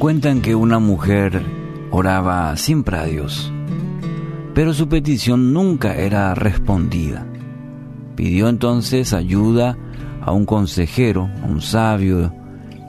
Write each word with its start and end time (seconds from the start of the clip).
Cuentan 0.00 0.40
que 0.40 0.54
una 0.54 0.78
mujer 0.78 1.42
oraba 1.90 2.56
siempre 2.56 2.96
a 2.96 3.04
Dios, 3.04 3.52
pero 4.54 4.72
su 4.72 4.88
petición 4.88 5.52
nunca 5.52 5.94
era 5.94 6.34
respondida. 6.34 7.26
Pidió 8.16 8.48
entonces 8.48 9.12
ayuda 9.12 9.76
a 10.22 10.32
un 10.32 10.46
consejero, 10.46 11.28
a 11.42 11.46
un 11.46 11.60
sabio, 11.60 12.34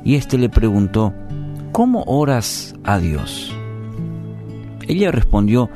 y 0.05 0.15
éste 0.15 0.37
le 0.37 0.47
preguntó, 0.47 1.13
¿cómo 1.73 2.05
oras 2.07 2.75
a 2.85 2.97
Dios? 2.97 3.53
Ella 4.87 5.11
respondió, 5.11 5.69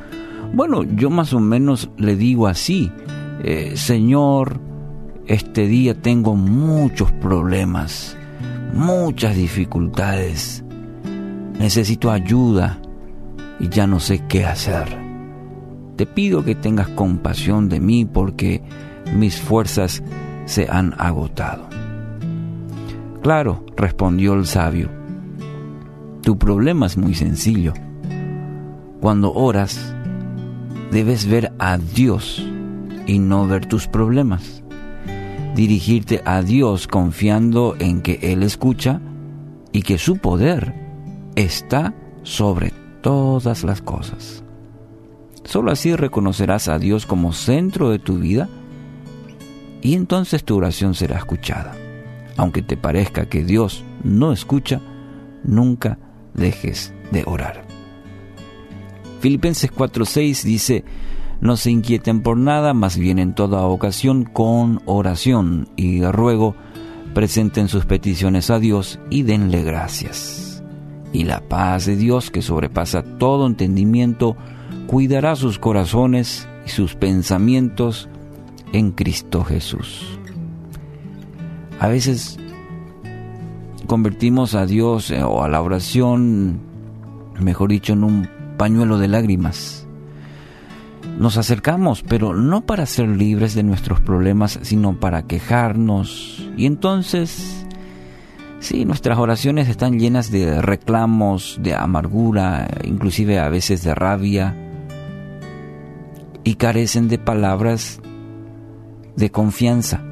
bueno, 0.54 0.84
yo 0.84 1.10
más 1.10 1.34
o 1.34 1.40
menos 1.40 1.90
le 1.98 2.16
digo 2.16 2.46
así, 2.46 2.90
eh, 3.44 3.72
Señor, 3.76 4.58
este 5.26 5.66
día 5.66 6.00
tengo 6.00 6.34
muchos 6.34 7.12
problemas, 7.12 8.16
muchas 8.72 9.36
dificultades, 9.36 10.62
necesito 11.58 12.10
ayuda 12.10 12.78
y 13.58 13.68
ya 13.68 13.86
no 13.86 14.00
sé 14.00 14.22
qué 14.28 14.44
hacer. 14.44 14.86
Te 15.96 16.06
pido 16.06 16.44
que 16.44 16.54
tengas 16.54 16.88
compasión 16.88 17.68
de 17.68 17.80
mí 17.80 18.04
porque 18.04 18.62
mis 19.14 19.40
fuerzas 19.40 20.02
se 20.44 20.68
han 20.70 20.94
agotado. 20.98 21.68
Claro, 23.22 23.64
respondió 23.76 24.34
el 24.34 24.46
sabio, 24.46 24.90
tu 26.22 26.38
problema 26.38 26.86
es 26.86 26.96
muy 26.96 27.14
sencillo. 27.14 27.72
Cuando 29.00 29.32
oras, 29.32 29.94
debes 30.90 31.26
ver 31.26 31.52
a 31.58 31.78
Dios 31.78 32.44
y 33.06 33.18
no 33.18 33.46
ver 33.46 33.66
tus 33.66 33.86
problemas. 33.88 34.62
Dirigirte 35.54 36.20
a 36.24 36.42
Dios 36.42 36.86
confiando 36.86 37.74
en 37.78 38.02
que 38.02 38.18
Él 38.22 38.42
escucha 38.42 39.00
y 39.72 39.82
que 39.82 39.98
su 39.98 40.18
poder 40.18 40.85
está 41.36 41.94
sobre 42.24 42.72
todas 43.02 43.62
las 43.62 43.80
cosas. 43.80 44.42
Solo 45.44 45.70
así 45.70 45.94
reconocerás 45.94 46.66
a 46.66 46.80
Dios 46.80 47.06
como 47.06 47.32
centro 47.32 47.90
de 47.90 48.00
tu 48.00 48.18
vida 48.18 48.48
y 49.80 49.94
entonces 49.94 50.42
tu 50.42 50.56
oración 50.56 50.94
será 50.94 51.18
escuchada. 51.18 51.76
Aunque 52.36 52.62
te 52.62 52.76
parezca 52.76 53.26
que 53.26 53.44
Dios 53.44 53.84
no 54.02 54.32
escucha, 54.32 54.80
nunca 55.44 55.98
dejes 56.34 56.92
de 57.12 57.22
orar. 57.26 57.64
Filipenses 59.20 59.72
4:6 59.72 60.42
dice, 60.42 60.84
no 61.40 61.56
se 61.56 61.70
inquieten 61.70 62.22
por 62.22 62.36
nada, 62.36 62.74
más 62.74 62.96
bien 62.96 63.18
en 63.18 63.34
toda 63.34 63.62
ocasión 63.62 64.24
con 64.24 64.82
oración 64.86 65.68
y 65.76 66.02
ruego 66.04 66.56
presenten 67.14 67.68
sus 67.68 67.86
peticiones 67.86 68.50
a 68.50 68.58
Dios 68.58 68.98
y 69.10 69.22
denle 69.22 69.62
gracias. 69.62 70.45
Y 71.12 71.24
la 71.24 71.40
paz 71.40 71.86
de 71.86 71.96
Dios, 71.96 72.30
que 72.30 72.42
sobrepasa 72.42 73.02
todo 73.02 73.46
entendimiento, 73.46 74.36
cuidará 74.86 75.36
sus 75.36 75.58
corazones 75.58 76.48
y 76.66 76.70
sus 76.70 76.94
pensamientos 76.94 78.08
en 78.72 78.92
Cristo 78.92 79.44
Jesús. 79.44 80.18
A 81.78 81.88
veces 81.88 82.38
convertimos 83.86 84.54
a 84.54 84.66
Dios 84.66 85.10
eh, 85.10 85.22
o 85.22 85.42
a 85.42 85.48
la 85.48 85.62
oración, 85.62 86.60
mejor 87.40 87.70
dicho, 87.70 87.92
en 87.92 88.04
un 88.04 88.28
pañuelo 88.56 88.98
de 88.98 89.08
lágrimas. 89.08 89.86
Nos 91.18 91.36
acercamos, 91.38 92.02
pero 92.02 92.34
no 92.34 92.66
para 92.66 92.84
ser 92.84 93.08
libres 93.08 93.54
de 93.54 93.62
nuestros 93.62 94.00
problemas, 94.00 94.58
sino 94.62 94.98
para 94.98 95.22
quejarnos. 95.22 96.50
Y 96.56 96.66
entonces, 96.66 97.65
sí, 98.60 98.84
nuestras 98.84 99.18
oraciones 99.18 99.68
están 99.68 99.98
llenas 99.98 100.30
de 100.30 100.60
reclamos, 100.62 101.58
de 101.62 101.74
amargura, 101.74 102.68
inclusive 102.84 103.38
a 103.38 103.48
veces 103.48 103.82
de 103.82 103.94
rabia, 103.94 104.54
y 106.44 106.54
carecen 106.54 107.08
de 107.08 107.18
palabras 107.18 108.00
de 109.16 109.30
confianza, 109.30 110.02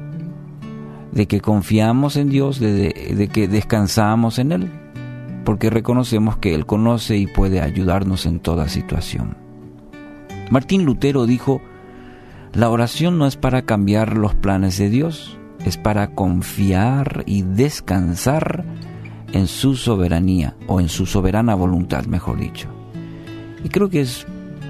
de 1.11 1.27
que 1.27 1.39
confiamos 1.41 2.17
en 2.17 2.29
Dios, 2.29 2.59
de, 2.59 3.13
de 3.15 3.27
que 3.27 3.47
descansamos 3.47 4.39
en 4.39 4.51
Él 4.51 4.71
porque 5.45 5.69
reconocemos 5.69 6.37
que 6.37 6.53
Él 6.53 6.65
conoce 6.65 7.15
y 7.15 7.27
puede 7.27 7.61
ayudarnos 7.61 8.25
en 8.25 8.39
toda 8.39 8.67
situación. 8.67 9.37
Martín 10.49 10.83
Lutero 10.83 11.25
dijo, 11.25 11.61
la 12.51 12.69
oración 12.69 13.17
no 13.17 13.27
es 13.27 13.37
para 13.37 13.61
cambiar 13.61 14.17
los 14.17 14.35
planes 14.35 14.77
de 14.77 14.89
Dios, 14.89 15.37
es 15.65 15.77
para 15.77 16.11
confiar 16.11 17.23
y 17.25 17.41
descansar 17.41 18.63
en 19.33 19.47
su 19.47 19.75
soberanía 19.75 20.55
o 20.67 20.79
en 20.79 20.87
su 20.87 21.05
soberana 21.05 21.55
voluntad, 21.55 22.05
mejor 22.05 22.39
dicho. 22.39 22.69
Y 23.63 23.69
creo 23.69 23.89
que 23.89 24.01
es 24.01 24.25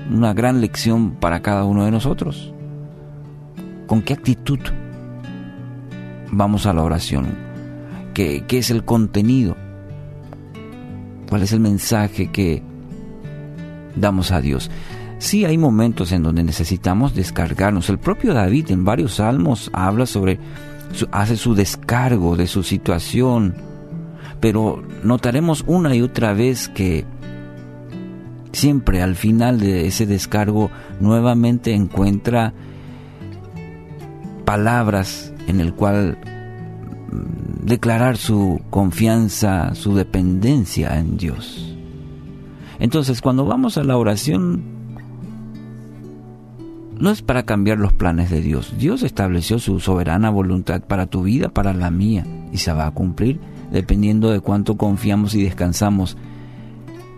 una 0.10 0.34
gran 0.34 0.62
lección 0.62 1.12
para 1.12 1.42
cada 1.42 1.66
uno 1.66 1.86
de 1.86 1.92
nosotros. 1.92 2.54
¿Con 3.88 4.02
qué 4.02 4.14
actitud 4.14 4.60
vamos 6.32 6.66
a 6.66 6.74
la 6.74 6.82
oración? 6.82 7.36
¿Qué, 8.14 8.46
es 8.50 8.72
el 8.72 8.86
contenido? 8.86 9.58
¿Cuál 11.30 11.44
es 11.44 11.52
el 11.52 11.60
mensaje 11.60 12.32
que 12.32 12.64
damos 13.96 14.32
a 14.32 14.40
Dios? 14.40 14.72
Sí 15.18 15.44
hay 15.44 15.58
momentos 15.58 16.12
en 16.14 16.24
donde 16.24 16.44
necesitamos 16.44 17.14
descargarnos. 17.14 17.90
El 17.90 18.00
propio 18.00 18.34
David 18.34 18.72
en 18.72 18.86
varios 18.86 19.16
salmos 19.16 19.70
habla 19.74 20.06
sobre, 20.06 20.40
hace 21.12 21.38
su 21.38 21.56
descargo 21.56 22.36
de 22.36 22.48
su 22.48 22.64
situación, 22.64 23.56
pero 24.40 24.84
notaremos 25.04 25.64
una 25.68 25.96
y 25.96 26.02
otra 26.02 26.34
vez 26.34 26.70
que 26.70 27.06
siempre 28.52 29.02
al 29.02 29.16
final 29.16 29.60
de 29.60 29.88
ese 29.88 30.06
descargo 30.06 30.72
nuevamente 31.00 31.74
encuentra 31.74 32.54
palabras 34.46 35.34
en 35.48 35.60
el 35.60 35.74
cual 35.74 36.18
declarar 37.62 38.18
su 38.18 38.62
confianza, 38.70 39.74
su 39.76 39.96
dependencia 39.96 40.98
en 41.00 41.18
Dios. 41.18 41.76
Entonces, 42.80 43.22
cuando 43.22 43.46
vamos 43.46 43.78
a 43.78 43.84
la 43.84 43.98
oración, 43.98 44.64
no 47.00 47.10
es 47.10 47.22
para 47.22 47.44
cambiar 47.44 47.78
los 47.78 47.94
planes 47.94 48.30
de 48.30 48.42
Dios. 48.42 48.76
Dios 48.78 49.04
estableció 49.04 49.60
su 49.60 49.80
soberana 49.80 50.30
voluntad 50.30 50.82
para 50.82 51.08
tu 51.08 51.24
vida, 51.24 51.50
para 51.50 51.74
la 51.74 51.92
mía, 51.92 52.26
y 52.52 52.58
se 52.58 52.74
va 52.74 52.88
a 52.88 52.92
cumplir 52.92 53.40
dependiendo 53.72 54.32
de 54.32 54.40
cuánto 54.40 54.78
confiamos 54.78 55.36
y 55.36 55.44
descansamos 55.44 56.18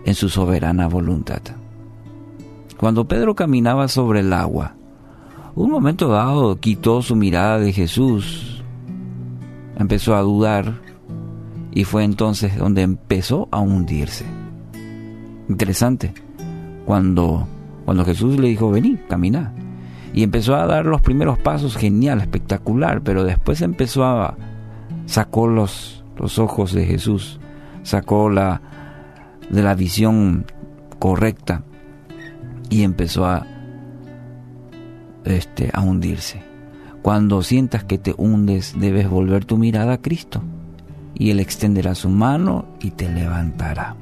en 0.04 0.14
su 0.14 0.28
soberana 0.28 0.88
voluntad. 0.88 1.42
Cuando 2.78 3.06
Pedro 3.06 3.34
caminaba 3.34 3.88
sobre 3.88 4.20
el 4.20 4.32
agua, 4.32 4.74
un 5.54 5.70
momento 5.70 6.08
dado 6.08 6.58
quitó 6.58 7.02
su 7.02 7.16
mirada 7.16 7.58
de 7.58 7.72
Jesús 7.72 8.58
empezó 9.78 10.16
a 10.16 10.22
dudar 10.22 10.80
y 11.70 11.84
fue 11.84 12.04
entonces 12.04 12.56
donde 12.56 12.82
empezó 12.82 13.48
a 13.50 13.60
hundirse. 13.60 14.24
Interesante. 15.48 16.12
Cuando, 16.84 17.46
cuando 17.84 18.04
Jesús 18.04 18.38
le 18.38 18.48
dijo, 18.48 18.70
vení, 18.70 18.98
camina. 19.08 19.54
Y 20.12 20.22
empezó 20.22 20.56
a 20.56 20.66
dar 20.66 20.86
los 20.86 21.00
primeros 21.00 21.38
pasos, 21.38 21.76
genial, 21.76 22.20
espectacular, 22.20 23.02
pero 23.02 23.24
después 23.24 23.60
empezó 23.62 24.04
a... 24.04 24.36
sacó 25.06 25.46
los, 25.46 26.04
los 26.16 26.38
ojos 26.38 26.72
de 26.72 26.86
Jesús, 26.86 27.38
sacó 27.82 28.30
la, 28.30 28.60
de 29.50 29.62
la 29.62 29.74
visión 29.74 30.46
correcta 30.98 31.62
y 32.70 32.82
empezó 32.82 33.26
a, 33.26 33.46
este, 35.24 35.70
a 35.72 35.80
hundirse. 35.82 36.42
Cuando 37.02 37.42
sientas 37.42 37.84
que 37.84 37.98
te 37.98 38.14
hundes, 38.16 38.74
debes 38.78 39.08
volver 39.08 39.44
tu 39.44 39.56
mirada 39.56 39.94
a 39.94 40.02
Cristo 40.02 40.42
y 41.14 41.30
Él 41.30 41.40
extenderá 41.40 41.94
su 41.94 42.08
mano 42.08 42.66
y 42.80 42.90
te 42.90 43.08
levantará. 43.08 43.96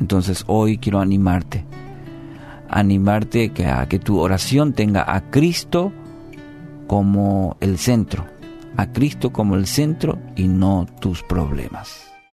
Entonces 0.00 0.44
hoy 0.46 0.78
quiero 0.78 1.00
animarte, 1.00 1.64
animarte 2.68 3.52
a 3.66 3.86
que 3.88 3.98
tu 3.98 4.18
oración 4.18 4.72
tenga 4.72 5.04
a 5.06 5.30
Cristo 5.30 5.92
como 6.86 7.56
el 7.60 7.78
centro, 7.78 8.26
a 8.76 8.92
Cristo 8.92 9.32
como 9.32 9.56
el 9.56 9.66
centro 9.66 10.18
y 10.36 10.48
no 10.48 10.86
tus 11.00 11.22
problemas. 11.22 12.07